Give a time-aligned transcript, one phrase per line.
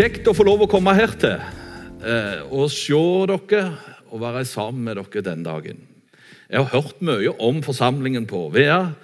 [0.00, 1.34] Kjekt å få lov å komme hertil
[2.00, 2.96] til og se
[3.28, 3.64] dere
[4.08, 5.82] og være sammen med dere den dagen.
[6.48, 8.94] Jeg har hørt mye om forsamlingen på Vea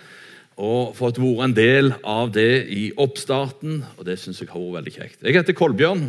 [0.57, 4.79] og fått vært en del av det i oppstarten, og det syns jeg har vært
[4.79, 5.21] veldig kjekt.
[5.21, 6.07] Jeg heter Kolbjørn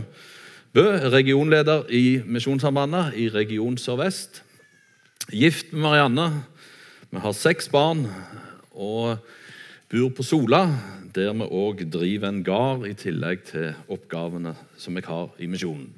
[0.71, 4.39] Bø, regionleder i Misjonssambandet i Region Sør-Vest.
[5.36, 6.29] Gift med Marianne.
[7.11, 8.07] Vi har seks barn
[8.71, 9.19] og
[9.92, 10.64] bor på Sola,
[11.18, 15.90] der vi òg driver en gard i tillegg til oppgavene som jeg har i misjonen.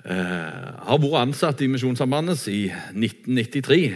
[0.00, 3.90] Jeg eh, har vært ansatt i Misjonssambandet i 1993,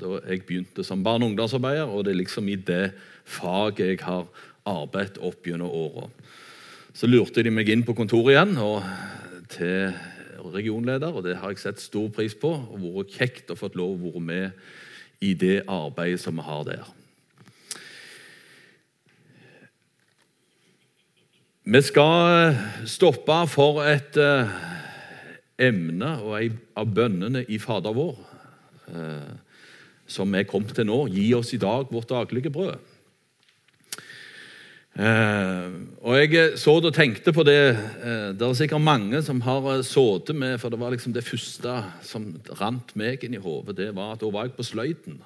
[0.00, 1.84] da jeg begynte som barne- og ungdomsarbeider.
[1.84, 2.92] og Det er liksom i det
[3.24, 4.24] faget jeg har
[4.64, 6.08] arbeidet opp gjennom åra.
[6.94, 8.82] Så lurte de meg inn på kontoret igjen og
[9.52, 9.92] til
[10.54, 12.48] regionleder, og det har jeg sett stor pris på.
[12.48, 14.50] og vært kjekt å få lov å være med
[15.20, 16.86] i det arbeidet som vi har der.
[21.66, 22.52] Vi skal
[22.86, 24.46] stoppe for et uh,
[25.58, 28.12] emne og ei av bønnene i Fader vår
[28.94, 29.32] uh,
[30.06, 31.00] som er kommet til nå.
[31.10, 32.76] Gi oss i dag vårt daglige brød.
[34.94, 35.74] Uh,
[36.06, 37.74] og Jeg så og tenkte på det
[38.38, 42.28] Det er sikkert mange som har sittet med For det var liksom det første som
[42.60, 43.74] rant meg inn i hodet.
[43.80, 45.18] Det var at da var jeg på sløyden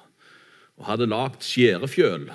[0.81, 2.25] og hadde lagd skjærefjøl.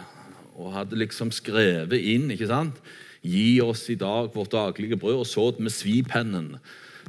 [0.54, 2.78] Og hadde liksom skrevet inn ikke sant?
[3.26, 6.56] Gi oss i dag vårt daglige brød, og så med svipennen,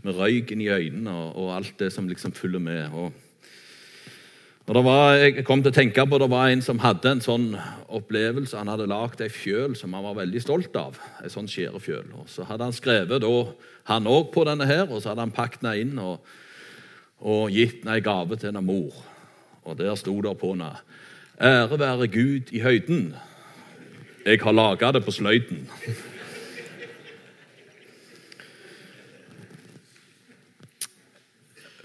[0.04, 2.94] med røyken i øynene og, og alt det som liksom følger med.
[2.94, 3.14] Og,
[4.68, 7.48] og var, jeg kom til å tenke på Det var en som hadde en sånn
[7.88, 8.58] opplevelse.
[8.60, 11.00] Han hadde lagd ei fjøl som han var veldig stolt av.
[11.24, 12.12] Ei sånn skjærefjøl.
[12.20, 13.34] Og så hadde han skrevet da,
[13.92, 16.20] han òg på denne her, og så hadde han pakket den inn og,
[17.24, 18.98] og gitt den ei gave til en mor.
[19.68, 20.76] Og der sto det på henne
[21.38, 23.12] Ære være Gud i høyden.
[24.28, 25.62] Jeg har laga det på sløyden.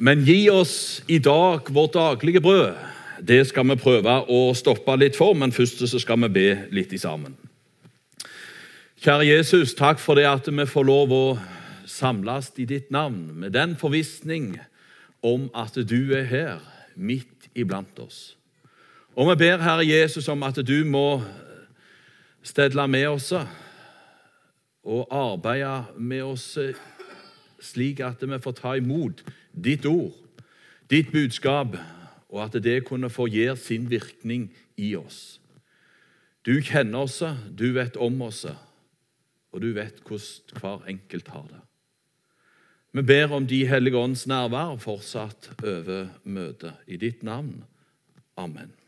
[0.02, 2.74] Men gi oss i dag vårt daglige brød.
[3.22, 6.96] Det skal vi prøve å stoppe litt for, men først så skal vi be litt
[6.98, 7.36] sammen.
[8.98, 11.24] Kjære Jesus, takk for det at vi får lov å
[11.86, 14.56] samles i ditt navn med den forvissning
[15.22, 16.58] om at du er her,
[16.98, 18.34] midt iblant oss.
[19.14, 21.22] Og vi ber Herre Jesus om at du må
[22.42, 23.32] stelle med oss
[24.82, 26.46] og arbeide med oss
[27.62, 29.22] slik at vi får ta imot
[29.52, 30.14] ditt ord,
[30.90, 31.76] ditt budskap,
[32.32, 35.38] og at det kunne få gjøre sin virkning i oss.
[36.42, 37.20] Du kjenner oss,
[37.54, 38.44] du vet om oss,
[39.52, 41.60] og du vet hvordan hver enkelt har det.
[42.92, 46.74] Vi ber om De hellige ånds nærvær fortsatt over møtet.
[46.86, 47.64] I ditt navn.
[48.36, 48.81] Amen.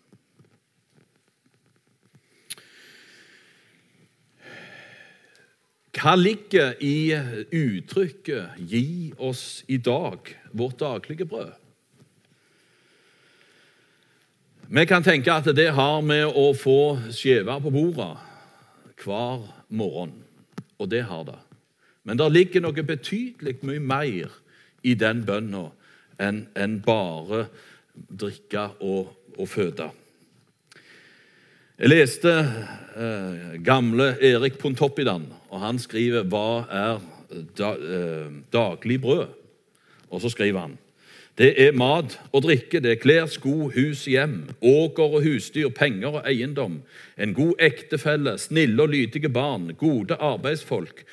[6.05, 7.17] Hva ligger i
[7.49, 10.19] uttrykket 'gi oss i dag
[10.53, 11.55] vårt daglige brød'?
[14.69, 18.21] Vi kan tenke at det har med å få skjever på bordet
[19.01, 20.13] hver morgen,
[20.79, 21.41] og det har det.
[22.05, 24.29] Men det ligger noe betydelig mye mer
[24.83, 25.71] i den bønna
[26.21, 27.47] enn en bare
[27.97, 29.89] drikke og, og føde.
[31.75, 37.01] Jeg leste eh, gamle Erik Pontoppidan, og han skriver 'Hva er
[37.59, 39.35] da, eh, daglig brød?'
[40.11, 40.79] Og så skriver han
[41.39, 46.09] det er mat og drikke, det er klær, sko, hus, hjem, åker og husdyr, penger
[46.09, 46.83] og eiendom,
[47.19, 51.05] en god ektefelle, snille og lydige barn, gode arbeidsfolk,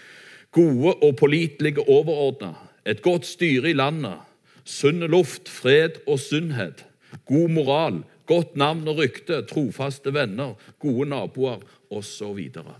[0.51, 2.53] gode og pålitelige overordna,
[2.85, 4.21] et godt styre i landet,
[4.63, 6.85] sunn luft, fred og sunnhet,
[7.25, 11.59] god moral, Godt navn og rykte, trofaste venner, gode naboer
[11.91, 12.39] osv.
[12.55, 12.75] Så,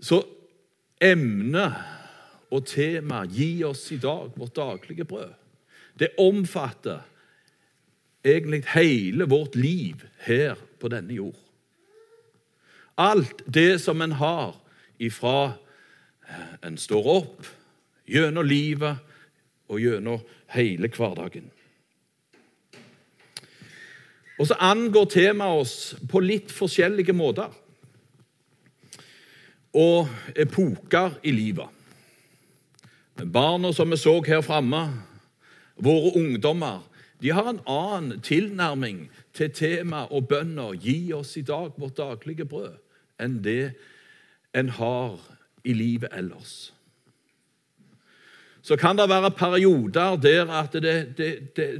[0.00, 0.22] så
[1.00, 1.80] emnet
[2.50, 5.40] og temaet 'Gi oss i dag vårt daglige brød'
[6.00, 7.00] det omfatter
[8.24, 9.94] egentlig hele vårt liv
[10.24, 11.36] her på denne jord.
[12.96, 14.56] Alt det som en har
[14.98, 15.52] ifra
[16.64, 17.46] en står opp,
[18.08, 18.96] gjennom livet
[19.68, 21.50] og gjennom hele hverdagen.
[24.40, 25.74] Og så angår temaet oss
[26.08, 27.52] på litt forskjellige måter.
[29.76, 31.68] Og epoker i livet.
[33.20, 34.80] Barna som vi så her framme,
[35.76, 36.80] våre ungdommer,
[37.20, 42.48] de har en annen tilnærming til temaet og bønner 'Gi oss i dag vårt daglige
[42.48, 42.80] brød'
[43.20, 43.72] enn det
[44.54, 45.20] en har
[45.64, 46.72] i livet ellers.
[48.62, 50.72] Så kan det være perioder der at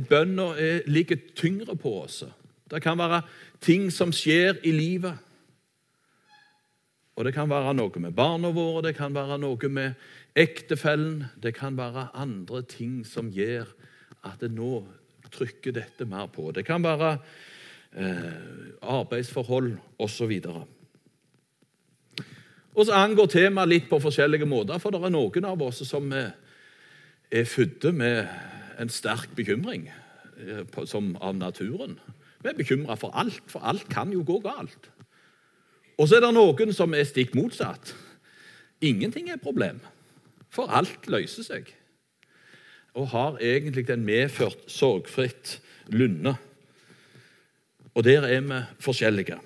[0.09, 2.25] bønner ligger tyngre på oss.
[2.71, 3.23] Det kan være
[3.61, 5.19] ting som skjer i livet.
[7.19, 9.99] Og det kan være noe med barna våre, det kan være noe med
[10.39, 11.25] ektefellen.
[11.43, 13.69] Det kan være andre ting som gjør
[14.25, 14.85] at det nå
[15.31, 16.51] trykker dette mer på.
[16.55, 17.17] Det kan være
[17.93, 20.33] eh, arbeidsforhold osv.
[22.75, 26.09] Og så angår temaet litt på forskjellige måter, for det er noen av oss som
[26.15, 26.33] er,
[27.31, 28.25] er fødte med
[28.81, 31.99] en sterk bekymring eh, som av naturen.
[32.41, 34.91] Vi er bekymra for alt, for alt kan jo gå galt.
[36.01, 37.93] Og så er det noen som er stikk motsatt.
[38.81, 39.83] Ingenting er et problem,
[40.49, 41.69] for alt løser seg.
[42.97, 45.59] Og har egentlig den medført sorgfritt
[45.93, 46.35] lunde.
[47.95, 49.37] Og der er vi forskjellige.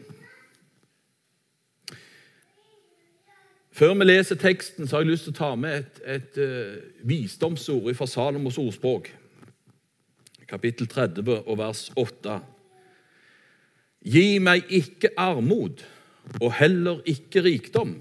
[3.74, 6.76] Før vi leser teksten, så har jeg lyst til å ta med et, et uh,
[7.02, 9.10] visdomsord fra Salomos ordspråk,
[10.46, 12.36] kapittel 30 og vers 8.
[14.04, 15.82] Gi meg ikke armod
[16.40, 17.96] og heller ikke rikdom.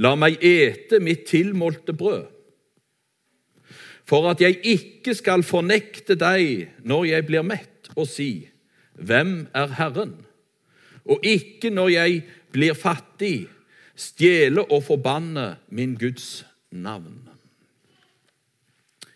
[0.00, 2.24] La meg ete mitt tilmålte brød,
[4.08, 8.48] for at jeg ikke skal fornekte deg når jeg blir mett, og si,
[8.92, 10.14] Hvem er Herren?
[11.04, 12.18] Og ikke når jeg
[12.52, 13.48] blir fattig,
[13.96, 17.22] stjele og forbanne min Guds navn.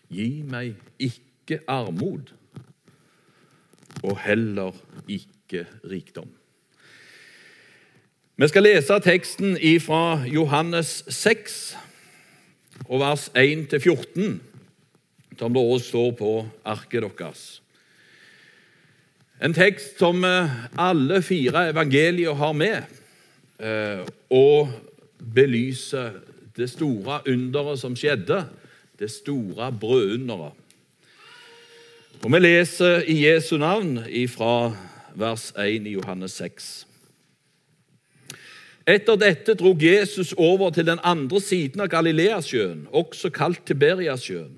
[0.09, 2.33] Gi meg ikke armod,
[4.03, 4.73] og heller
[5.07, 5.36] ikke
[5.83, 6.29] rikdom.
[8.37, 11.77] Vi skal lese teksten fra Johannes 6,
[12.85, 14.37] og vers 1-14,
[15.39, 16.33] som det også står på
[16.65, 17.61] arket deres.
[19.43, 22.81] En tekst som eh, alle fire evangelier har med,
[23.59, 24.69] eh, og
[25.33, 26.11] belyser
[26.57, 28.43] det store underet som skjedde,
[28.99, 30.53] det store brødunderet.
[32.23, 34.73] Og Vi leser i Jesu navn fra
[35.17, 36.87] vers 1 i Johannes 6.
[38.87, 44.53] Etter dette dro Jesus over til den andre siden av Galileasjøen, også kalt Tiberiasjøen.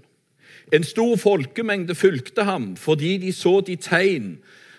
[0.71, 4.35] En stor folkemengde fulgte ham fordi de så de tegn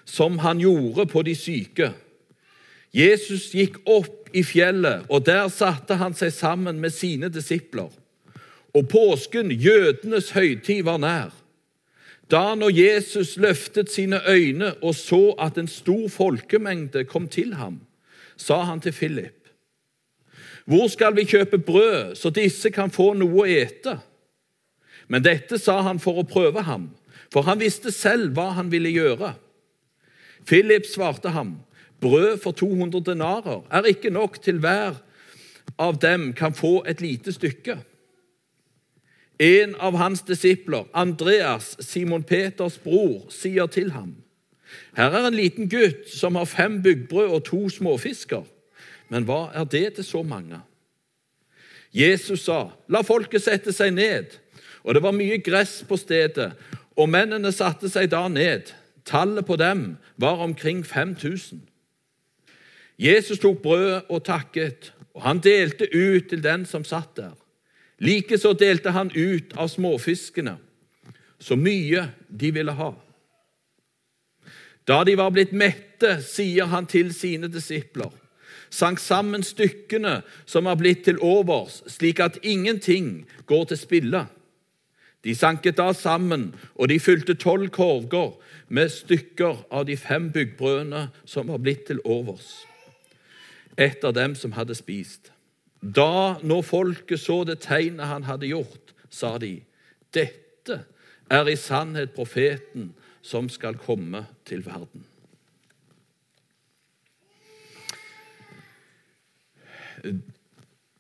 [0.07, 1.91] som han gjorde på de syke.
[2.95, 7.91] Jesus gikk opp i fjellet, og der satte han seg sammen med sine disipler.
[8.75, 11.35] Og påsken, jødenes høytid, var nær.
[12.31, 17.81] Da når Jesus løftet sine øyne og så at en stor folkemengde kom til ham,
[18.37, 19.41] sa han til Philip
[20.71, 23.97] hvor skal vi kjøpe brød, så disse kan få noe å ete?
[25.11, 26.91] Men dette sa han for å prøve ham,
[27.33, 29.33] for han visste selv hva han ville gjøre.
[30.47, 31.57] Philip svarte ham,
[31.99, 35.01] brød for 200 denarer er ikke nok til hver
[35.81, 37.81] av dem kan få et lite stykke.
[39.41, 44.19] En av hans disipler, Andreas, Simon Peters bror, sier til ham,
[44.95, 48.45] her er en liten gutt som har fem byggbrød og to småfisker.
[49.11, 50.61] Men hva er det til så mange?
[51.93, 54.39] Jesus sa, 'La folket sette seg ned.'
[54.85, 56.53] Og det var mye gress på stedet,
[56.97, 58.73] og mennene satte seg da ned.
[59.05, 61.61] Tallet på dem var omkring 5000.
[62.99, 67.37] Jesus tok brødet og takket, og han delte ut til den som satt der.
[68.01, 70.57] Likeså delte han ut av småfiskene,
[71.39, 72.95] så mye de ville ha.
[74.89, 78.11] Da de var blitt mette, sier han til sine disipler
[78.71, 84.25] sank sammen stykkene som var blitt til overs, slik at ingenting går til spille.
[85.25, 88.39] De sanket da sammen, og de fylte tolv korger
[88.69, 92.63] med stykker av de fem byggbrødene som var blitt til overs,
[93.77, 95.35] etter dem som hadde spist.
[95.81, 99.57] Da, når folket så det tegnet han hadde gjort, sa de,
[100.13, 100.83] dette
[101.31, 102.91] er i sannhet profeten
[103.25, 105.07] som skal komme til verden.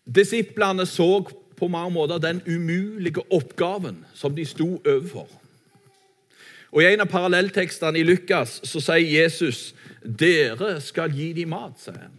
[0.04, 1.22] Disiplene så
[1.56, 5.28] på mange måter den umulige oppgaven som de sto overfor.
[6.70, 9.70] Og I en av parallelltekstene i Lukas så sier Jesus
[10.00, 11.80] dere skal gi dem mat.
[11.82, 12.16] sier han.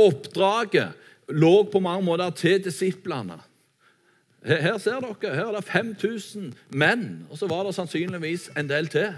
[0.00, 0.96] Oppdraget
[1.28, 3.38] lå på mange måter til disiplene.
[4.46, 8.88] Her ser dere, her er det 5000 menn, og så var det sannsynligvis en del
[8.88, 9.12] til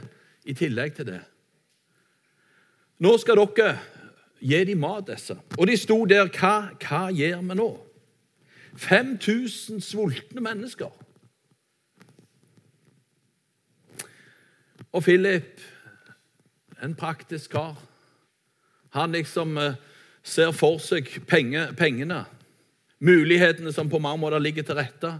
[0.44, 1.20] i tillegg til det.
[3.02, 3.76] Nå skal dere
[4.42, 5.36] Gi dem mat, disse.
[5.58, 6.26] Og de sto der.
[6.34, 7.68] Hva, hva gjør vi nå?
[8.74, 10.90] 5000 sultne mennesker.
[14.92, 15.60] Og Philip,
[16.82, 17.78] en praktisk kar,
[18.92, 19.78] han liksom eh,
[20.22, 22.24] ser for seg penge, pengene,
[23.02, 25.16] mulighetene som på mange måter ligger til rette.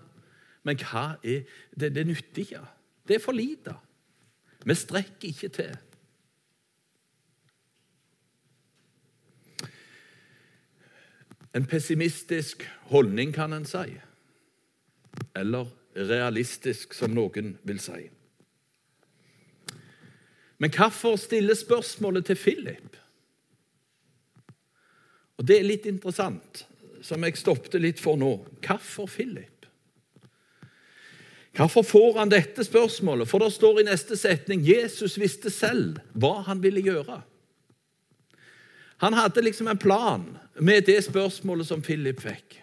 [0.63, 1.43] Men hva er
[1.75, 1.95] det?
[1.97, 2.61] Det nytter ikke.
[3.09, 3.75] Det er for lite.
[4.63, 5.73] Vi strekker ikke til.
[11.53, 13.99] en pessimistisk holdning, kan en si.
[15.37, 18.07] Eller realistisk, som noen vil si.
[20.63, 22.97] Men hvorfor stille spørsmålet til Philip?
[25.43, 26.61] Og Det er litt interessant,
[27.03, 28.37] som jeg stoppet litt for nå.
[28.63, 29.67] Hvorfor Philip?
[31.53, 33.27] Hvorfor får han dette spørsmålet?
[33.29, 37.19] For det står i neste setning Jesus visste selv hva han ville gjøre.
[39.03, 40.23] Han hadde liksom en plan
[40.63, 42.61] med det spørsmålet som Philip fikk.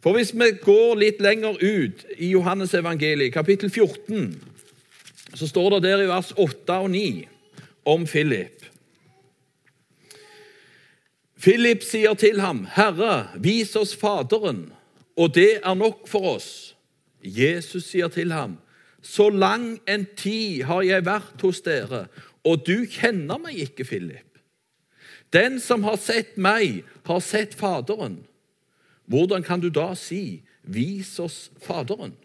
[0.00, 4.32] For Hvis vi går litt lenger ut i Johannes evangeliet, kapittel 14,
[5.34, 7.28] så står det der i vers 8 og 9
[7.84, 8.63] om Philip.
[11.40, 14.72] Philip sier til ham, 'Herre, vis oss Faderen,
[15.16, 16.76] og det er nok for oss.'
[17.24, 18.58] Jesus sier til ham,
[19.02, 22.06] 'Så lang en tid har jeg vært hos dere,
[22.44, 24.38] og du kjenner meg ikke, Philip.'
[25.32, 28.26] 'Den som har sett meg, har sett Faderen.'
[29.06, 32.23] Hvordan kan du da si, 'Vis oss Faderen'?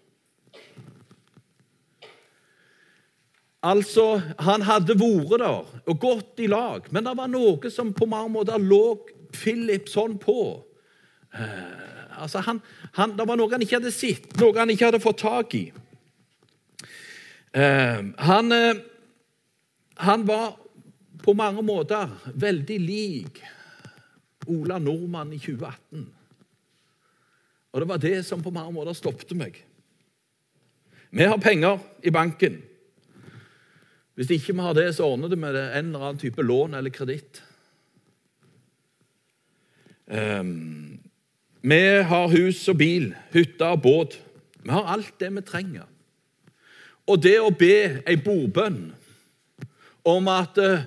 [3.59, 8.07] Altså, Han hadde vært der og gått i lag, men det var noe som på
[8.07, 8.99] mange måter lå
[9.35, 10.63] Philip sånn på.
[11.33, 11.89] Eh,
[12.19, 12.61] Altså, han,
[12.93, 15.65] han, det var noe han ikke hadde sett, noe han ikke hadde fått tak i.
[17.55, 18.81] Uh, han, uh,
[20.05, 20.59] han, var
[21.23, 23.39] på mange måter veldig lik
[24.49, 26.05] Ola Nordmann i 2018.
[27.69, 29.57] Og det var det som på mange måter stoppet meg.
[31.09, 32.61] Vi har penger i banken.
[34.19, 36.91] Hvis ikke vi har det, så ordner det med en eller annen type lån eller
[36.91, 37.37] kreditt.
[40.11, 40.99] Um,
[41.61, 44.17] vi har hus og bil, hytte og båt.
[44.59, 45.85] Vi har alt det vi trenger.
[47.07, 48.89] Og det å be ei bordbønn
[50.03, 50.83] om at, eh,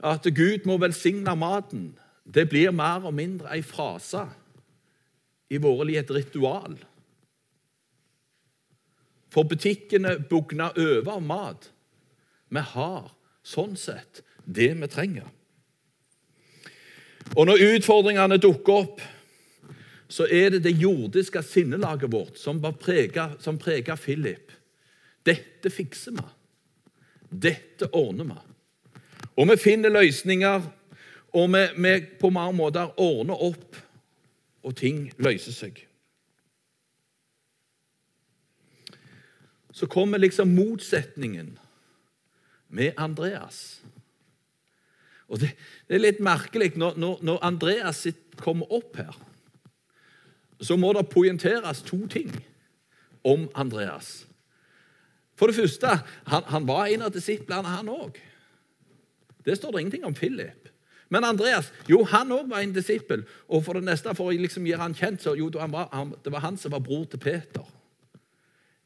[0.00, 4.22] at Gud må velsigne maten, det blir mer og mindre ei frase
[5.50, 6.78] i våre liv, et ritual.
[9.28, 11.70] For butikkene bugner over av mat.
[12.50, 13.10] Vi har
[13.46, 15.28] sånn sett det vi trenger.
[17.38, 19.02] Og når utfordringene dukker opp
[20.10, 24.50] så er det det jordiske sinnelaget vårt som, preger Philip.
[25.22, 26.24] Dette fikser vi.
[27.30, 28.40] Dette ordner vi.
[29.38, 30.66] Og vi finner løsninger,
[31.30, 33.78] og vi, vi på mange måter ordner opp,
[34.66, 35.78] og ting løser seg.
[39.72, 41.54] Så kommer liksom motsetningen
[42.70, 43.80] med Andreas.
[45.30, 45.52] Og Det,
[45.86, 48.06] det er litt merkelig når, når, når Andreas
[48.40, 49.18] kommer opp her
[50.60, 52.32] så må det poengteres to ting
[53.24, 54.26] om Andreas.
[55.36, 55.88] For det første,
[56.28, 58.18] han, han var en av disiplene, han òg.
[59.44, 60.68] Det står det ingenting om Philip.
[61.08, 63.24] Men Andreas jo, han òg var en disippel.
[63.48, 65.88] Og for det neste, for å liksom gjøre han kjent, så jo, det var,
[66.44, 67.64] han, som var bror til Peter.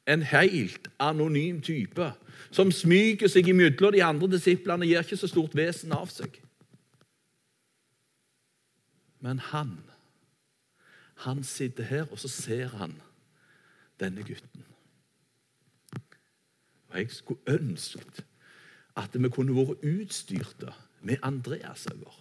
[0.06, 2.12] En helt anonym type
[2.50, 6.37] som smyger seg imellom de andre disiplene og gir ikke så stort vesen av seg.
[9.25, 9.78] Men han
[11.25, 12.94] han sitter her, og så ser han
[14.00, 14.64] denne gutten.
[16.88, 18.25] Og Jeg skulle ønsket
[18.96, 22.12] at vi kunne vært utstyrte med Andreas-øyne.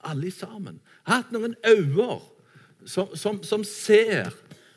[0.00, 0.80] Alle sammen.
[1.06, 2.20] Hatt noen øyne
[2.86, 4.34] som, som, som, ser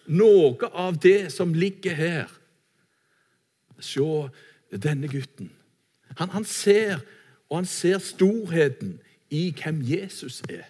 [0.09, 2.33] noe av det som ligger her.
[3.79, 4.01] Se
[4.73, 5.53] denne gutten.
[6.17, 6.99] Han, han ser,
[7.49, 8.97] og han ser storheten
[9.29, 10.67] i hvem Jesus er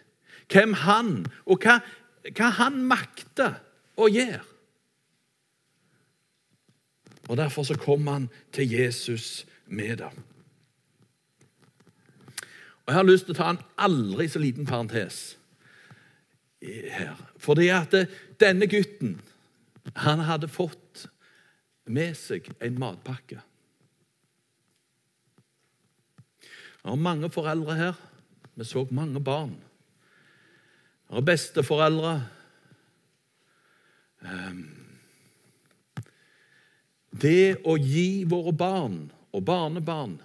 [0.49, 1.11] hvem han
[1.45, 1.79] og hva,
[2.33, 3.59] hva han makter
[3.99, 4.45] å gjøre.
[7.29, 10.09] Og Derfor så kom han til Jesus med det.
[12.81, 15.19] Og Jeg har lyst til å ta en aldri så liten parentes
[16.59, 17.13] her.
[17.37, 17.93] Fordi at
[18.41, 19.19] denne gutten
[19.95, 21.07] han hadde fått
[21.89, 23.39] med seg en matpakke.
[26.79, 27.97] Det var mange foreldre her.
[28.55, 29.55] Vi så mange barn
[31.09, 32.13] og besteforeldre.
[34.27, 34.65] Ehm,
[37.09, 38.99] det å gi våre barn
[39.33, 40.19] og barnebarn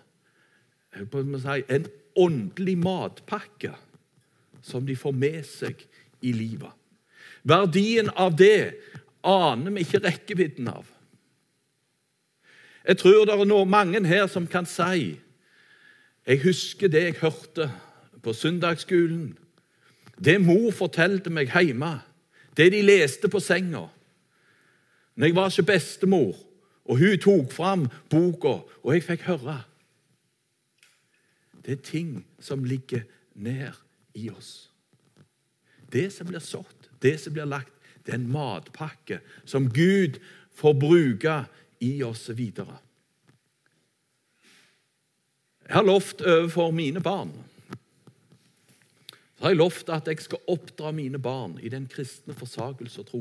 [0.95, 3.73] en åndelig matpakke
[4.63, 5.81] som de får med seg
[6.23, 6.71] i livet.
[7.43, 8.75] Verdien av det
[9.25, 10.85] aner vi ikke rekkevidden av.
[12.85, 15.15] Jeg tror det er noe mange her som kan si
[16.25, 17.71] Jeg husker det jeg hørte
[18.25, 19.33] på søndagsskolen
[20.15, 21.99] det mor fortalte meg hjemme,
[22.55, 23.89] det de leste på senga
[25.15, 26.37] Når jeg var ikke bestemor,
[26.85, 29.65] og hun tok fram boka, og jeg fikk høre
[31.65, 33.03] Det er ting som ligger
[33.35, 33.73] ned
[34.15, 34.71] i oss.
[35.93, 37.74] Det som blir sådd, det som blir lagt,
[38.05, 40.21] det er en matpakke som Gud
[40.55, 41.39] får bruke
[41.81, 42.77] i oss videre.
[45.65, 47.33] Jeg har lovt overfor mine barn
[49.45, 53.07] så har jeg lovt at jeg skal oppdra mine barn i den kristne forsagelse og
[53.07, 53.19] tro.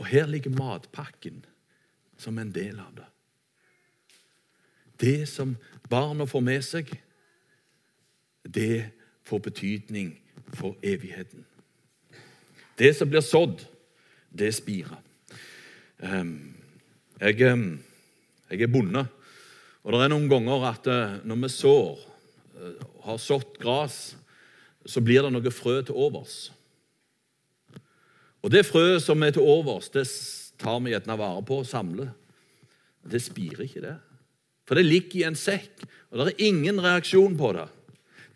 [0.00, 1.42] Og her ligger matpakken
[2.16, 3.04] som en del av det.
[5.00, 5.52] Det som
[5.90, 6.94] barna får med seg,
[8.48, 8.88] det
[9.28, 10.14] får betydning
[10.56, 11.44] for evigheten.
[12.78, 13.62] Det som blir sådd,
[14.34, 14.98] det spirer.
[16.02, 16.54] Ehm,
[17.20, 17.78] jeg, ehm,
[18.50, 19.06] jeg er bonde,
[19.84, 22.02] og det er noen ganger at eh, når vi sår,
[22.58, 23.98] eh, har sådd gress,
[24.84, 26.50] så blir det noe frø til overs.
[28.44, 30.04] Og det frøet som er til overs, det
[30.60, 32.10] tar vi gjerne vare på og samler.
[33.04, 33.94] Det spirer ikke, det.
[34.68, 37.68] For det ligger i en sekk, og det er ingen reaksjon på det.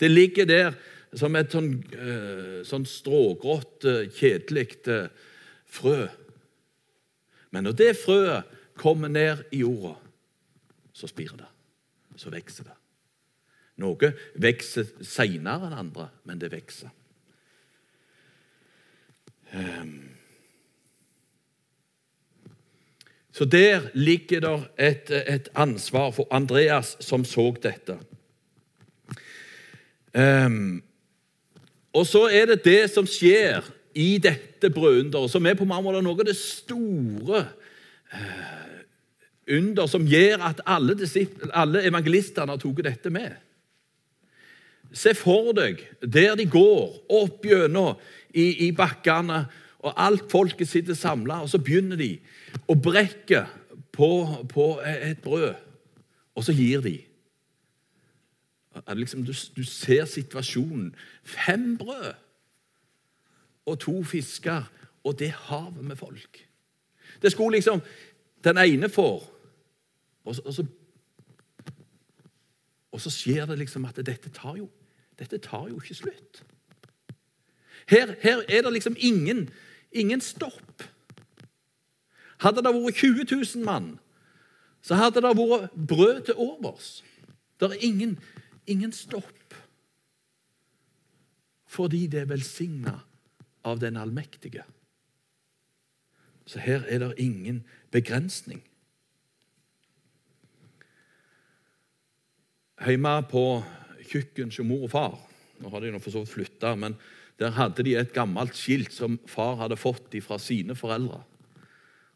[0.00, 0.78] Det ligger der
[1.16, 5.06] som et sånn, uh, sånn strågrått, uh, kjedelig uh,
[5.68, 6.08] frø.
[7.54, 9.94] Men når det frøet kommer ned i jorda,
[10.92, 11.48] så spirer det.
[12.18, 12.76] Så vokser det.
[13.78, 14.12] Noe
[14.42, 16.90] vokser seinere enn andre, men det vokser.
[19.54, 20.18] Um.
[23.32, 27.94] Så der ligger det et, et, ansvar for Andreas som så dette.
[30.10, 30.82] Um,
[31.96, 33.66] og så er det det som skjer
[33.98, 37.44] i dette brødunderet, som er på mange måter noe av det store
[38.12, 38.68] uh,
[39.48, 40.96] under som gjør at alle,
[41.56, 43.38] alle evangelistene har tatt dette med.
[44.92, 47.96] Se for deg der de går opp gjennom
[48.32, 49.46] i, i bakkene,
[49.78, 52.16] og alt folket sitter samla, og så begynner de
[52.68, 53.44] å brekke
[53.94, 54.10] på,
[54.50, 55.54] på et brød,
[56.34, 56.96] og så gir de.
[58.94, 60.94] Liksom, du, du, ser situasjonen.
[61.22, 62.14] Fem brød
[63.66, 64.62] og to fisker,
[65.04, 66.48] og det havet med folk.
[67.22, 67.80] Det skulle liksom
[68.44, 69.34] Den ene får,
[70.24, 70.64] og så, og så,
[72.92, 74.68] og så skjer det liksom at dette tar jo,
[75.18, 76.44] dette tar jo ikke slutt.
[77.88, 79.48] Her, her er det liksom ingen,
[79.92, 80.82] ingen stopp.
[82.38, 83.98] Hadde det vært 20 000 mann,
[84.82, 87.04] så hadde det vært brød til overs.
[87.60, 88.18] Det er ingen,
[88.70, 89.54] ingen stopp.
[91.68, 92.94] Fordi det er velsigna
[93.64, 94.64] av den allmektige.
[96.48, 98.62] Så her er det ingen begrensning.
[102.78, 103.44] Hjemme på
[104.08, 105.16] kjøkken hos mor og far
[105.58, 106.94] Nå har de for så vidt flytta, men
[107.38, 111.18] der hadde de et gammelt skilt som far hadde fått fra sine foreldre.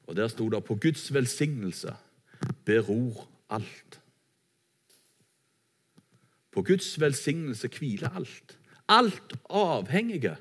[0.07, 1.97] Og Der sto det 'På Guds velsignelse
[2.65, 4.02] beror alt'.
[6.53, 8.59] På Guds velsignelse hviler alt.
[8.89, 10.37] Alt avhengige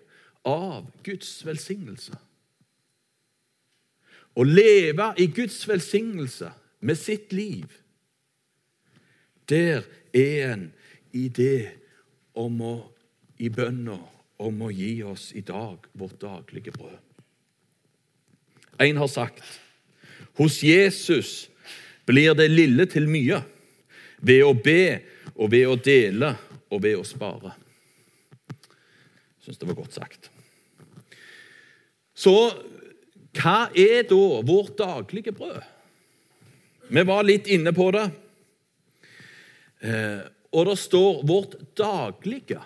[0.46, 2.18] av Guds velsignelse.
[4.36, 7.68] Å leve i Guds velsignelse med sitt liv,
[9.50, 9.84] der
[10.16, 10.64] er en
[11.12, 11.68] i det
[12.40, 12.76] om å
[13.42, 13.98] i bønna
[14.42, 17.00] om å gi oss i dag vårt daglige brød.
[18.82, 19.44] En har sagt
[20.40, 21.50] hos Jesus
[22.08, 23.42] blir det lille til mye
[24.22, 24.84] ved å be
[25.36, 26.36] og ved å dele
[26.72, 27.54] og ved å spare.
[28.52, 30.30] Jeg syns det var godt sagt.
[32.14, 32.36] Så
[33.40, 35.62] hva er da vårt daglige brød?
[36.92, 38.10] Vi var litt inne på det.
[39.82, 42.62] Eh, og det står 'vårt daglige'.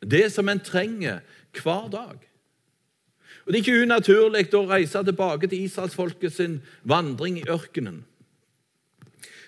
[0.00, 1.20] Det som en trenger
[1.52, 2.18] hver dag.
[3.46, 8.04] Og Det er ikke unaturlig å reise tilbake til israelsfolket sin vandring i ørkenen.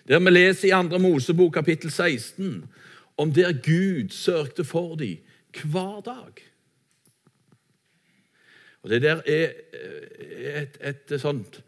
[0.08, 0.98] Der vi leser i 2.
[0.98, 2.64] Mosebok kapittel 16
[3.16, 5.18] om der Gud sørgte for dem
[5.64, 6.32] hver dag.
[8.82, 9.50] Og Det der er
[10.60, 11.62] et, et, et sånt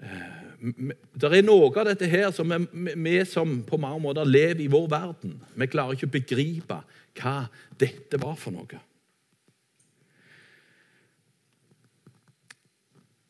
[0.00, 0.68] eh,
[1.14, 4.86] Det er noe av dette her som vi som på mange måter lever i vår
[4.90, 6.78] verden Vi klarer ikke å begripe
[7.18, 7.34] hva
[7.80, 8.78] dette var for noe.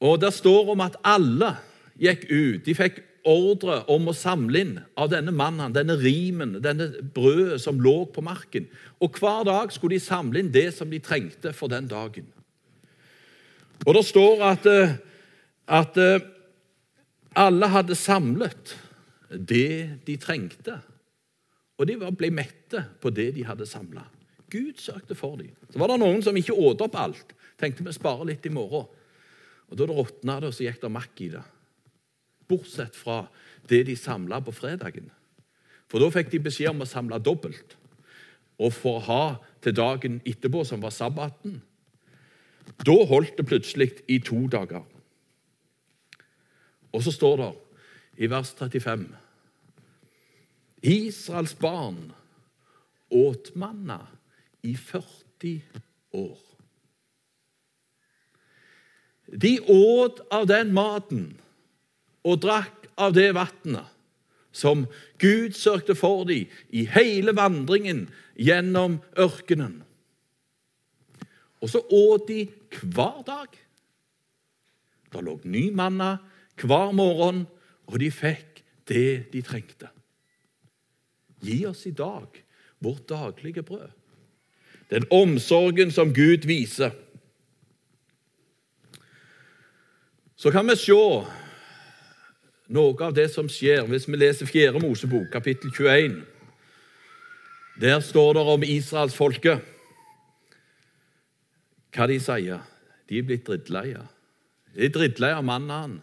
[0.05, 1.55] Og Det står om at alle
[1.97, 2.65] gikk ut.
[2.67, 7.81] De fikk ordre om å samle inn av denne mannen, denne rimen, denne brødet som
[7.81, 8.69] lå på marken.
[9.01, 12.27] Og Hver dag skulle de samle inn det som de trengte for den dagen.
[13.87, 14.97] Og Det står at, eh,
[15.67, 16.21] at eh,
[17.35, 18.77] alle hadde samlet
[19.31, 20.79] det de trengte.
[21.79, 24.05] Og de ble mette på det de hadde samla.
[24.51, 25.51] Gud søkte for dem.
[25.73, 27.33] Så var det noen som ikke åt opp alt.
[27.59, 28.87] Tenkte vi sparer litt i morgen.
[29.71, 31.43] Og Da råtna det, så gikk det makk i det
[32.49, 33.27] bortsett fra
[33.69, 35.11] det de samla på fredagen.
[35.89, 37.77] For da fikk de beskjed om å samle dobbelt.
[38.59, 39.23] og for å ha
[39.63, 41.57] til dagen etterpå, som var sabbaten.
[42.87, 44.85] Da holdt det plutselig i to dager.
[46.95, 47.53] Og så står det
[48.23, 49.09] i vers 35
[50.85, 52.13] Israels barn
[53.11, 54.05] åt manna
[54.63, 55.63] i 40
[56.13, 56.39] år.
[59.27, 61.33] De åt av den maten
[62.25, 63.91] og drakk av det vannet
[64.55, 64.87] som
[65.19, 68.07] Gud sørgte for dem i hele vandringen
[68.39, 69.81] gjennom ørkenen.
[71.65, 72.45] Og så åt de
[72.85, 73.49] hver dag.
[75.11, 76.17] Det lå ny manna
[76.61, 77.45] hver morgen,
[77.91, 79.91] og de fikk det de trengte.
[81.45, 82.29] Gi oss i dag
[82.85, 83.91] vårt daglige brød.
[84.91, 86.93] Den omsorgen som Gud viser.
[90.37, 91.01] Så kan vi se
[92.75, 94.81] noe av det som skjer hvis vi leser 4.
[94.83, 96.19] Mosebok, kapittel 21.
[97.81, 99.71] Der står det om israelsfolket
[101.95, 102.63] hva de sier.
[103.07, 104.03] De er blitt drittleie.
[104.75, 106.01] De er drittleie av mannen.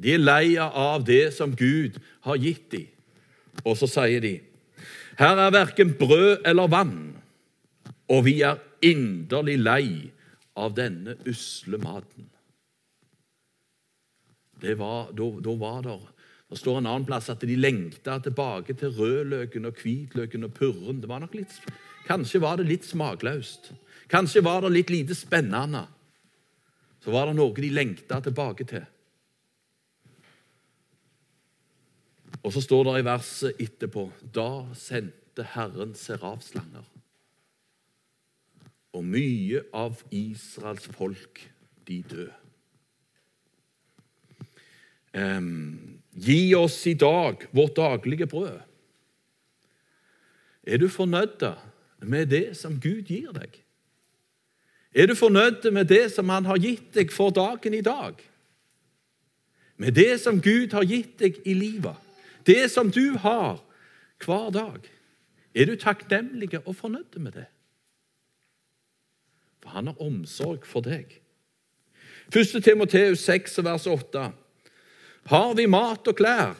[0.00, 2.88] De er lei av det som Gud har gitt dem.
[3.62, 4.38] Og så sier de
[5.14, 7.14] her er verken brød eller vann,
[8.10, 9.90] og vi er inderlig lei
[10.58, 12.26] av denne usle maten.
[14.58, 15.94] Det var, da, da var det
[16.54, 21.00] Det står en annen plass at de lengta tilbake til rødløken og hvitløken og purren.
[21.02, 21.56] Det var nok litt,
[22.06, 23.72] kanskje var det litt smakløst.
[24.06, 25.80] Kanskje var det litt lite spennende.
[27.02, 28.86] Så var det noe de lengta tilbake til.
[32.44, 36.86] Og så står det i verset etterpå Da sendte Herren serafslanger.
[38.94, 41.42] Og mye av Israels folk,
[41.90, 42.30] de døde.
[45.14, 48.60] Um, gi oss i dag vårt daglige brød.
[50.66, 51.44] Er du fornøyd
[51.98, 53.60] med det som Gud gir deg?
[54.94, 58.14] Er du fornøyd med det som Han har gitt deg for dagen i dag?
[59.76, 61.96] Med det som Gud har gitt deg i livet?
[62.46, 63.60] Det som du har
[64.24, 64.78] hver dag?
[65.54, 67.46] Er du takknemlig og fornøyd med det?
[69.62, 71.20] For han har omsorg for deg.
[72.34, 72.62] 1.
[72.64, 74.30] Timoteus 6, vers 8.
[75.30, 76.52] Har vi mat og klær,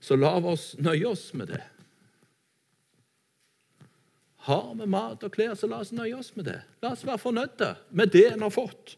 [0.00, 1.62] så la oss nøye oss med det.
[4.46, 6.60] Har vi mat og klær, så la oss nøye oss med det.
[6.84, 8.94] La oss være fornøyde med det en har fått.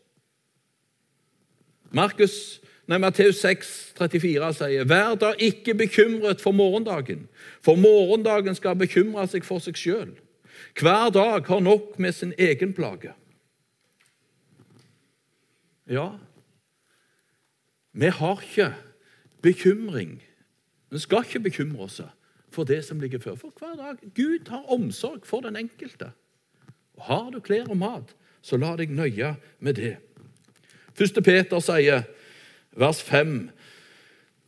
[1.97, 7.25] Markus, nei, Matteus 6, 34 sier, Vær da ikke bekymret for morgendagen,
[7.64, 10.12] for morgendagen skal bekymre seg for seg sjøl.
[10.77, 13.14] Hver dag har nok med sin egen plage.
[15.88, 16.11] Ja,
[17.97, 18.68] vi har ikke
[19.42, 20.22] bekymring.
[20.90, 22.01] Vi skal ikke bekymre oss
[22.51, 23.35] for det som ligger før.
[23.35, 24.01] For hver dag.
[24.14, 26.11] Gud har omsorg for den enkelte.
[26.96, 29.96] Og Har du klær og mat, så la deg nøye med det.
[30.98, 32.03] Første Peter sier,
[32.74, 33.51] vers 5,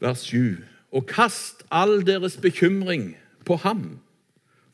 [0.00, 4.00] vers 7.: Og kast all deres bekymring på ham,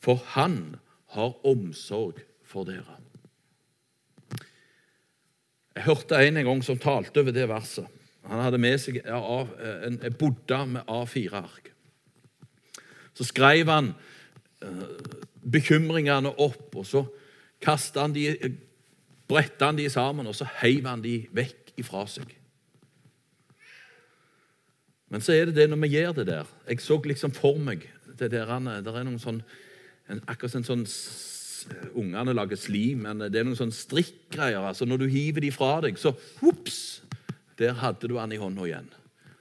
[0.00, 0.76] for han
[1.12, 2.96] har omsorg for dere.
[5.76, 7.86] Jeg hørte en en gang som talte over det verset.
[8.26, 11.70] Han hadde med seg en, bodde med A4-ark.
[13.16, 13.92] Så skrev han
[14.64, 14.86] uh,
[15.46, 17.04] bekymringene opp, og så
[17.62, 18.26] kastet han de,
[19.30, 22.34] bretta han de sammen, og så heiv han de vekk ifra seg.
[25.12, 27.84] Men så er det det når vi gjør det der Jeg så liksom for meg
[28.18, 28.48] det der,
[28.82, 29.38] det er noen sånn
[30.10, 30.82] en, Akkurat en sånn
[31.98, 34.62] Ungene lager slim, men det er noen sånn strikkgreier.
[34.62, 37.02] altså Når du hiver de fra deg, så hops,
[37.58, 38.88] der hadde du han i hånda igjen.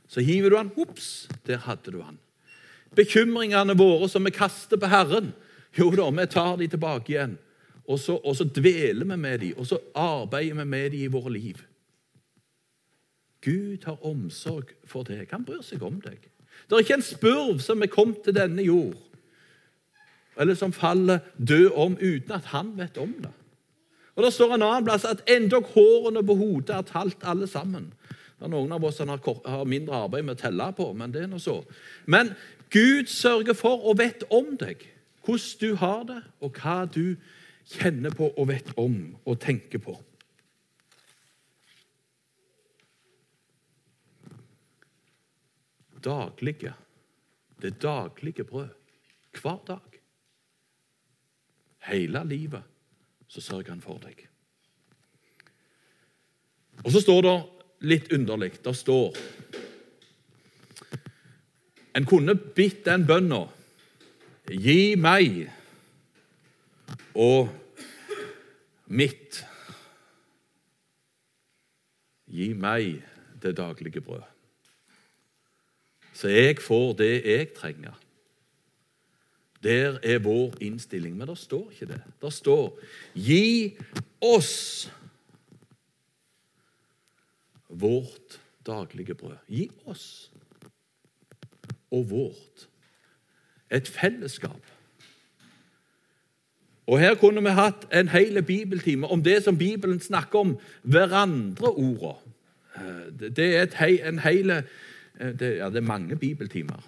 [0.07, 2.19] Så hiver du han, ops, der hadde du han.
[2.95, 5.33] Bekymringene våre som vi kaster på Herren,
[5.75, 7.37] jo da, vi tar de tilbake igjen.
[7.85, 11.11] Og så, og så dveler vi med dem, og så arbeider vi med dem i
[11.11, 11.59] våre liv.
[13.45, 15.27] Gud har omsorg for deg.
[15.29, 16.23] Han bryr seg om deg.
[16.65, 18.95] Det er ikke en spurv som er kommet til denne jord,
[20.39, 23.33] eller som faller død om uten at han vet om det.
[24.15, 27.91] Og Det står en annen plass at endog hårene på hodet er talt alle sammen.
[28.35, 31.23] Det er Noen av oss som har mindre arbeid med å telle på, men det
[31.23, 31.61] er nå så.
[32.11, 32.33] Men
[32.73, 34.83] Gud sørger for og vet om deg,
[35.25, 37.15] hvordan du har det, og hva du
[37.71, 39.95] kjenner på og vet om og tenker på.
[46.05, 46.75] Daglige.
[47.61, 48.69] Det daglige brød.
[49.41, 49.99] Hver dag.
[51.87, 52.61] Hele livet
[53.27, 54.27] så sørger han for deg.
[56.83, 57.35] Og så står det
[57.79, 58.53] litt underlig.
[58.63, 59.17] Det står
[61.95, 63.45] En kunne bitt den bønna
[64.45, 65.47] Gi meg
[67.15, 67.49] og
[68.93, 69.39] mitt.
[72.29, 72.99] Gi meg
[73.41, 74.21] det daglige brød.
[76.13, 77.95] Så jeg får det jeg trenger.
[79.63, 81.17] Der er vår innstilling.
[81.17, 82.01] Men det står ikke det.
[82.21, 82.79] Det står
[83.15, 83.77] 'Gi
[84.21, 84.91] oss
[87.81, 89.45] vårt daglige brød'.
[89.47, 90.31] Gi oss
[91.91, 92.67] og vårt.
[93.71, 94.61] Et fellesskap.
[96.87, 102.13] Og Her kunne vi hatt en hel bibeltime om det som Bibelen snakker om, hverandre-orda.
[103.19, 104.63] Det er hei, en hele,
[105.17, 106.83] det, ja, det er mange bibeltimer.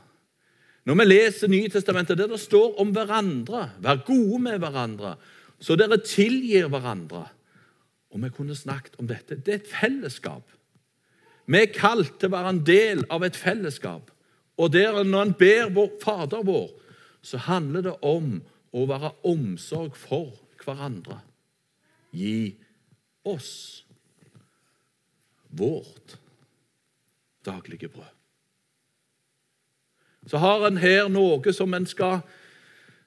[0.86, 5.15] Når vi leser Nytestamentet, der det står om hverandre, vær gode med hverandre,
[5.60, 7.26] så dere tilgir hverandre
[8.10, 9.36] Og vi kunne snakket om dette.
[9.36, 10.43] Det er et fellesskap.
[11.47, 14.12] Vi er kalt til å være en del av et fellesskap.
[14.57, 16.69] Og der, når en ber vår Fader vår,
[17.21, 18.38] så handler det om
[18.75, 20.33] å være omsorg for
[20.63, 21.21] hverandre.
[22.12, 22.55] Gi
[23.27, 23.86] oss
[25.57, 26.17] vårt
[27.47, 28.13] daglige brød.
[30.27, 32.19] Så har en her noe som en skal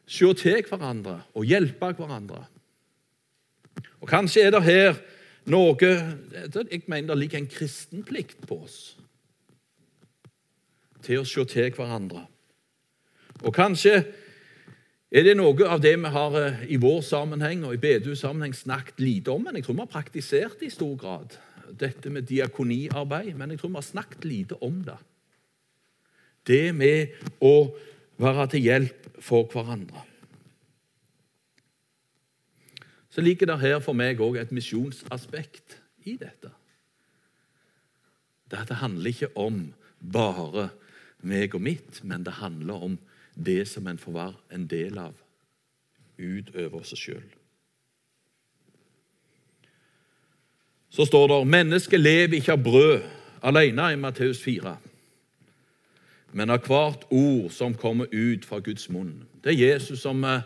[0.08, 2.46] se til hverandre og hjelpe hverandre.
[4.00, 4.96] Og Kanskje er det her
[5.50, 8.80] noe Jeg mener det ligger en kristenplikt på oss
[11.04, 12.26] til å se til hverandre.
[13.40, 13.94] Og kanskje
[15.10, 19.00] er det noe av det vi har eh, i vår sammenheng og i bedehussammenheng snakket
[19.02, 21.38] lite om, men jeg tror vi har praktisert det i stor grad.
[21.80, 23.32] Dette med diakoniarbeid.
[23.38, 24.98] Men jeg tror vi har snakket lite om det.
[26.46, 27.70] Det med å
[28.20, 30.04] være til hjelp for hverandre.
[33.10, 36.52] Så ligger det her for meg òg et misjonsaspekt i dette.
[38.50, 39.72] Det, handler ikke om
[40.12, 40.70] bare
[41.22, 42.98] meg og mitt, men det handler om
[43.34, 45.14] det som en får være en del av
[46.18, 47.28] utover seg sjøl.
[50.90, 53.02] Så står det mennesket lever ikke av brød
[53.46, 54.74] alene i Matteus 4,
[56.32, 59.22] men av hvert ord som kommer ut fra Guds munn.
[59.42, 60.42] Det er Jesus som eh,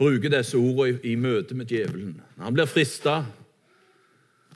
[0.00, 2.14] bruker disse ordene i, i møte med djevelen.
[2.40, 3.20] Han blir frista,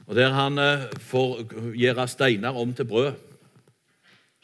[0.07, 1.45] og der han eh, får
[1.77, 3.13] gjøre steiner om til brød.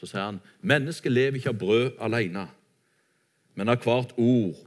[0.00, 2.46] Så sier han mennesket lever ikke av brød alene,
[3.56, 4.60] men av hvert ord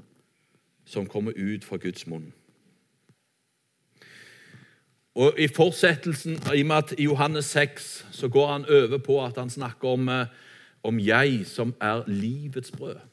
[0.90, 2.32] som kommer ut fra Guds munn.
[5.14, 9.22] Og I fortsettelsen i og med at i Johannes 6 så går han over på
[9.22, 10.26] at han snakker om, eh,
[10.84, 13.13] om 'jeg som er livets brød'.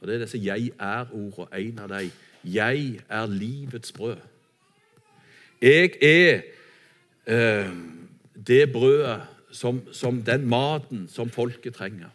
[0.00, 2.10] Og Det er disse 'jeg er'-ordene, en av dem.
[2.44, 4.18] 'Jeg er livets brød'.
[5.62, 6.42] Jeg er
[7.26, 7.70] eh,
[8.46, 12.08] det brødet som, som den maten som folket trenger.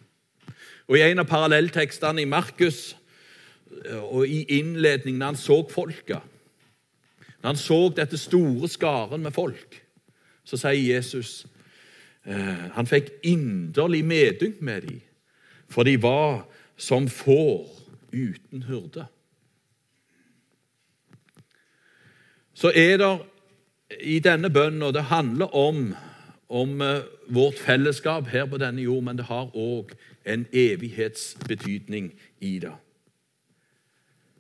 [0.87, 2.95] Og I en av parallelltekstene i Markus
[3.85, 6.21] eh, og i innledningen når han så folket
[7.41, 9.81] Når han så dette store skaren med folk,
[10.43, 11.45] så sier Jesus
[12.25, 15.01] eh, Han fikk inderlig medynk med dem,
[15.69, 16.45] for de var
[16.77, 17.67] som får
[18.13, 19.05] uten hurde.
[22.53, 23.13] Så er det
[24.01, 25.93] i denne bønnen, og det handler om
[26.53, 29.95] om eh, vårt fellesskap her på denne jord, men det har òg
[30.29, 32.11] en evighetsbetydning
[32.45, 32.73] i det.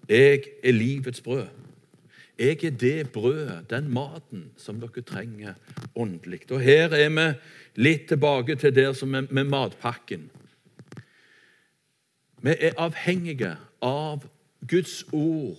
[0.09, 1.47] Jeg er livets brød.
[2.39, 5.53] Jeg er det brødet, den maten, som dere trenger
[5.95, 6.43] åndelig.
[6.51, 7.27] Og her er vi
[7.81, 10.29] litt tilbake til der som er med matpakken.
[12.43, 14.25] Vi er avhengige av
[14.67, 15.55] Guds ord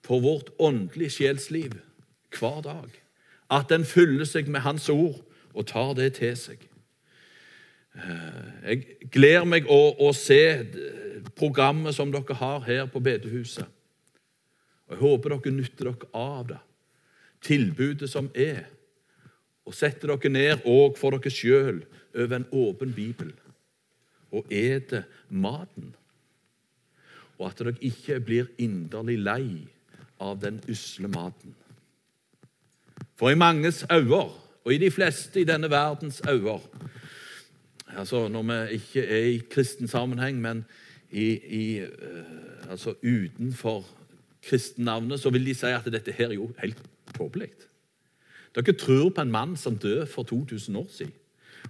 [0.00, 1.74] for vårt åndelige sjelsliv
[2.38, 2.88] hver dag.
[3.52, 5.20] At den fyller seg med Hans ord
[5.52, 6.64] og tar det til seg.
[7.92, 10.40] Eh, jeg gleder meg å, å se
[11.36, 13.68] programmet som dere har her på bedehuset.
[14.88, 16.60] Jeg håper dere nytter dere av det.
[17.44, 18.64] Tilbudet som er.
[19.68, 21.84] Og setter dere ned òg for dere sjøl
[22.16, 23.36] over en åpen bibel
[24.32, 25.92] og eter maten.
[27.38, 29.46] Og at dere ikke blir inderlig lei
[30.20, 31.54] av den usle maten.
[33.18, 34.24] For i manges øyne
[34.62, 36.60] og i de fleste i denne verdens øyne
[37.96, 40.64] altså Når vi ikke er i kristen sammenheng, men
[41.10, 43.86] i, i, uh, altså utenfor
[44.42, 46.82] kristennavnet, så vil de si at dette her er jo helt
[47.14, 47.50] tåpelig.
[48.54, 51.12] Dere tror på en mann som døde for 2000 år siden,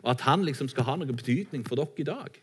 [0.02, 2.38] og at han liksom skal ha noen betydning for dere i dag.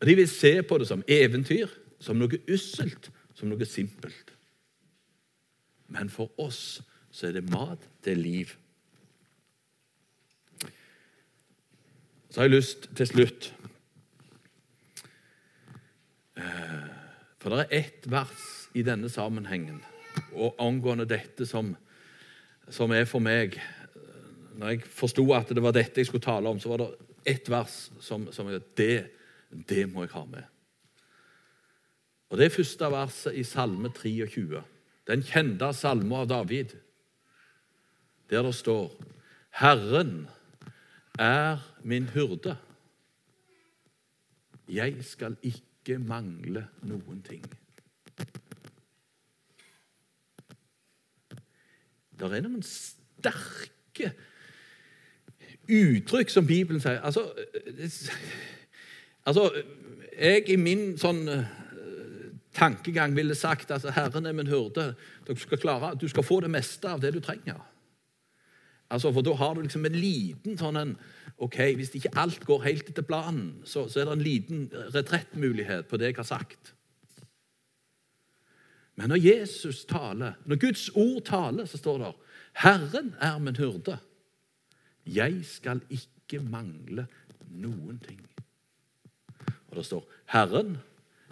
[0.00, 1.68] Og De vil se på det som eventyr,
[2.00, 4.32] som noe usselt, som noe simpelt.
[5.92, 8.54] Men for oss så er det mat, er liv.
[12.30, 13.48] Så har jeg lyst til slutt
[16.38, 16.86] eh,
[17.42, 18.44] For det er ett vers
[18.78, 19.80] i denne sammenhengen
[20.30, 21.72] og angående dette som,
[22.70, 23.58] som er for meg
[24.60, 26.90] Når jeg forsto at det var dette jeg skulle tale om, så var det
[27.34, 28.46] ett vers som, som
[28.78, 29.10] det,
[29.50, 30.42] det må jeg ha med.
[32.30, 34.62] Og Det er første verset i Salme 23,
[35.10, 36.76] den kjente salmen av David,
[38.30, 38.92] der det står
[39.58, 40.28] Herren
[41.18, 42.54] er min hyrde.
[44.70, 47.42] Jeg skal ikke mangle noen ting.
[52.20, 54.12] Det er noen sterke
[55.70, 57.00] uttrykk som Bibelen sier.
[57.02, 57.26] Altså,
[59.26, 59.50] altså
[60.20, 61.24] Jeg i min sånn
[62.52, 64.94] tankegang ville sagt at Herren er min hyrde.
[65.26, 67.60] Du skal, klare, du skal få det meste av det du trenger.
[68.90, 70.96] Altså, for Da har du liksom en liten sånn en,
[71.38, 75.88] ok, Hvis ikke alt går helt etter planen, så, så er det en liten retrettmulighet
[75.88, 76.74] på det jeg har sagt.
[78.96, 82.12] Men når Jesus taler, når Guds ord taler, så står det
[82.60, 83.96] Herren er min hyrde.
[85.06, 87.06] Jeg skal ikke mangle
[87.48, 88.20] noen ting.
[89.70, 90.78] Og det står Herren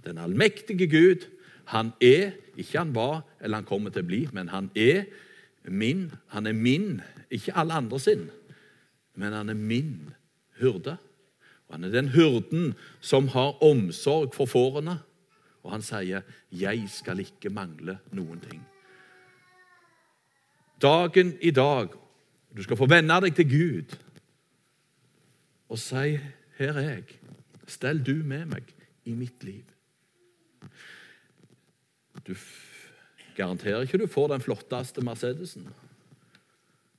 [0.04, 1.26] den allmektige Gud,
[1.68, 5.04] han er, ikke han var eller han kommer til å bli, men han er
[5.68, 6.06] min.
[6.32, 8.30] Han er min, ikke alle andre sin,
[9.18, 10.14] men han er min
[10.60, 10.96] hyrde.
[11.68, 14.98] Og Han er den hyrden som har omsorg for fårene.
[15.62, 16.22] Og han sier,
[16.52, 18.64] 'Jeg skal ikke mangle noen ting'.
[20.82, 21.88] Dagen i dag
[22.56, 23.96] Du skal få venne deg til Gud
[25.68, 26.18] og si,
[26.58, 27.04] 'Her er jeg.
[27.68, 28.72] Stell du med meg
[29.04, 29.74] i mitt liv'.
[32.26, 32.34] Du
[33.36, 35.68] garanterer ikke du får den flotteste Mercedesen.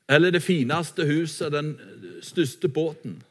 [0.09, 1.79] Eller det fineste huset, den
[2.21, 3.23] største båten.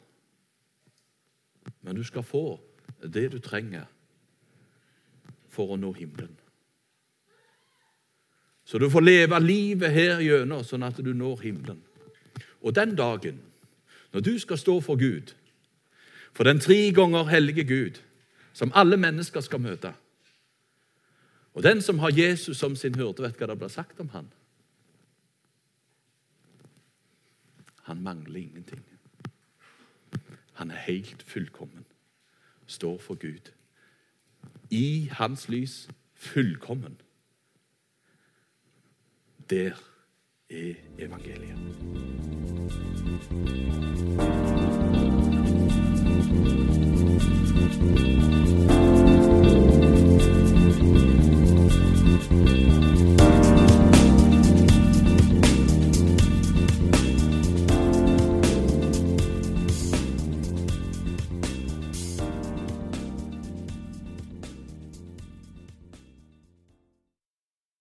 [1.82, 2.60] Men du skal få
[3.02, 3.86] det du trenger
[5.48, 6.36] for å nå himmelen.
[8.64, 11.80] Så du får leve livet her gjennom, sånn at du når himmelen.
[12.60, 13.40] Og den dagen,
[14.12, 15.32] når du skal stå for Gud,
[16.32, 18.02] for den tre ganger hellige Gud,
[18.52, 19.94] som alle mennesker skal møte
[21.58, 24.28] og den som har Jesus som sin hyrde, vet hva det blir sagt om han?
[27.88, 28.84] Han mangler ingenting.
[30.60, 31.82] Han er helt fullkommen.
[32.66, 33.50] Står for Gud.
[34.70, 37.00] I hans lys fullkommen.
[39.50, 39.74] Der
[40.50, 41.58] er evangeliet.
[46.40, 46.68] Thank
[52.82, 52.87] you.